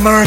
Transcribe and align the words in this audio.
Lord 0.00 0.26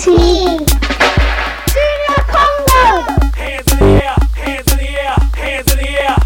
Junior 0.00 0.64
Congo. 2.30 3.02
Hands 3.34 3.72
in 3.72 3.78
the 3.78 3.84
air, 4.04 4.16
hands 4.36 4.72
in 4.72 4.78
the 4.78 4.88
air, 4.88 5.16
hands 5.34 5.72
in 5.72 5.78
the 5.78 5.88
air. 5.88 6.16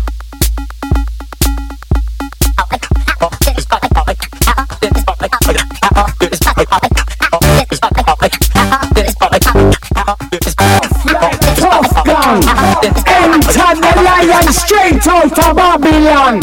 Enter 13.08 13.74
the 13.80 13.92
lion 14.04 14.52
straight 14.52 15.06
out 15.06 15.38
of 15.38 15.56
Babylon. 15.56 16.42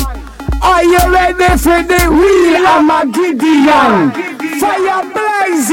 Are 0.63 0.83
you 0.83 1.13
ready 1.13 1.57
for 1.57 1.83
the 1.83 2.09
wheel? 2.09 2.65
I'm 2.65 2.89
a 2.89 3.05
Gideon. 3.05 4.11
Fire 4.59 5.03
blast 5.13 5.28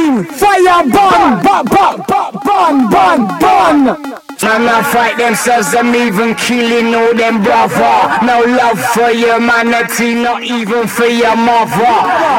fire 0.06 0.82
burn, 0.84 1.42
burn, 1.42 1.64
burn, 1.66 2.32
burn, 2.44 2.90
burn, 2.90 3.38
burn. 3.40 4.15
Man, 4.56 4.72
I 4.72 4.80
fight 4.82 5.18
themselves, 5.18 5.74
I'm 5.76 5.94
even 5.94 6.34
killing 6.34 6.94
all 6.94 7.12
them 7.12 7.42
brother. 7.44 8.24
No 8.24 8.40
love 8.40 8.80
for 8.96 9.12
humanity, 9.12 10.14
not 10.16 10.44
even 10.44 10.88
for 10.88 11.04
your 11.04 11.36
mother. 11.36 11.92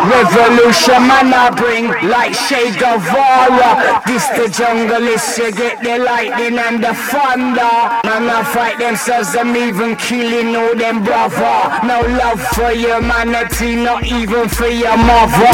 Revolution, 0.10 1.06
man, 1.06 1.30
I 1.30 1.54
bring 1.54 1.86
like 2.10 2.34
Che 2.34 2.74
Guevara. 2.74 4.02
This 4.10 4.26
the 4.34 4.50
jungle 4.50 5.06
is 5.06 5.22
you 5.38 5.52
get 5.54 5.78
the 5.86 6.02
lightning 6.02 6.58
and 6.58 6.82
the 6.82 6.98
thunder. 6.98 7.78
Man, 8.02 8.26
I 8.26 8.42
fight 8.50 8.80
themselves, 8.80 9.38
I'm 9.38 9.54
even 9.56 9.96
killing 9.98 10.56
all 10.56 10.74
them 10.74 11.04
brother. 11.04 11.86
No 11.86 12.02
love 12.02 12.42
for 12.58 12.74
humanity, 12.74 13.78
not 13.78 14.02
even 14.10 14.50
for 14.50 14.66
your 14.66 14.98
mother. 14.98 15.54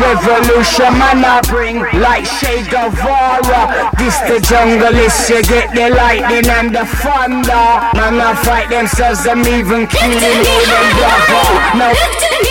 Revolution, 0.00 0.88
man, 0.96 1.20
I 1.20 1.44
bring 1.44 1.84
like 2.00 2.24
Che 2.24 2.64
Guevara. 2.64 3.92
This 4.00 4.16
the 4.24 4.40
jungle 4.40 4.96
is 4.96 5.12
you 5.28 5.42
get 5.42 5.68
the 5.76 5.97
lightning 5.98 6.46
and 6.46 6.70
the 6.70 6.86
thunder. 7.02 7.66
Man, 7.98 8.22
I 8.22 8.32
fight 8.46 8.70
themselves, 8.70 9.24
them 9.24 9.40
even 9.40 9.86
killing 9.90 10.38
all 10.46 10.64
them 10.72 10.88
brother. 10.94 11.46
No. 11.78 12.47